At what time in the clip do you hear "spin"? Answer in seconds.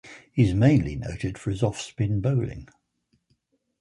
1.79-2.21